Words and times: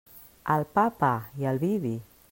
Al 0.53 0.65
pa, 0.77 0.85
pa, 1.03 1.13
i 1.43 1.49
al 1.53 1.63
vi, 1.65 1.73
vi. 1.85 1.97